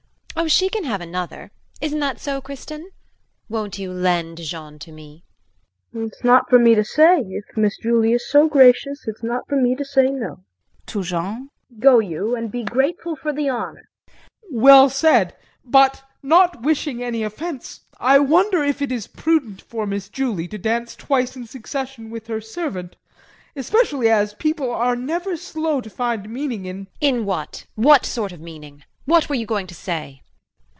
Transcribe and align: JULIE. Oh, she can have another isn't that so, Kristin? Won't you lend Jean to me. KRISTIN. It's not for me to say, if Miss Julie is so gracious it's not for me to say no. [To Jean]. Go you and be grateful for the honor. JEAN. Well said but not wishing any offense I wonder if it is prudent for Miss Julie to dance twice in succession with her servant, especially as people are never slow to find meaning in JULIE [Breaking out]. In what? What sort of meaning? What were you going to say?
JULIE. 0.33 0.45
Oh, 0.45 0.47
she 0.47 0.69
can 0.69 0.85
have 0.85 1.01
another 1.01 1.51
isn't 1.81 1.99
that 1.99 2.19
so, 2.19 2.41
Kristin? 2.41 2.87
Won't 3.47 3.77
you 3.77 3.91
lend 3.91 4.39
Jean 4.39 4.79
to 4.79 4.91
me. 4.91 5.23
KRISTIN. 5.91 6.07
It's 6.07 6.23
not 6.23 6.49
for 6.49 6.57
me 6.57 6.73
to 6.73 6.83
say, 6.83 7.19
if 7.19 7.43
Miss 7.55 7.77
Julie 7.77 8.13
is 8.13 8.27
so 8.27 8.47
gracious 8.47 9.07
it's 9.07 9.21
not 9.21 9.47
for 9.47 9.55
me 9.55 9.75
to 9.75 9.85
say 9.85 10.07
no. 10.09 10.43
[To 10.87 11.03
Jean]. 11.03 11.49
Go 11.77 11.99
you 11.99 12.35
and 12.35 12.49
be 12.51 12.63
grateful 12.63 13.15
for 13.15 13.31
the 13.31 13.49
honor. 13.49 13.89
JEAN. 14.09 14.17
Well 14.61 14.89
said 14.89 15.35
but 15.63 16.01
not 16.23 16.63
wishing 16.63 17.03
any 17.03 17.21
offense 17.21 17.81
I 17.99 18.17
wonder 18.17 18.63
if 18.63 18.81
it 18.81 18.91
is 18.91 19.05
prudent 19.05 19.61
for 19.61 19.85
Miss 19.85 20.09
Julie 20.09 20.47
to 20.47 20.57
dance 20.57 20.95
twice 20.95 21.35
in 21.35 21.45
succession 21.45 22.09
with 22.09 22.25
her 22.25 22.41
servant, 22.41 22.95
especially 23.55 24.09
as 24.09 24.33
people 24.33 24.71
are 24.71 24.95
never 24.95 25.37
slow 25.37 25.81
to 25.81 25.89
find 25.89 26.27
meaning 26.29 26.65
in 26.65 26.77
JULIE 26.77 26.85
[Breaking 26.99 27.15
out]. 27.15 27.19
In 27.19 27.25
what? 27.25 27.65
What 27.75 28.05
sort 28.07 28.31
of 28.31 28.41
meaning? 28.41 28.83
What 29.05 29.29
were 29.29 29.35
you 29.35 29.45
going 29.45 29.67
to 29.67 29.75
say? 29.75 30.21